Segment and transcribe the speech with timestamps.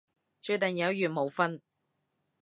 [0.41, 1.61] 注定有緣冇瞓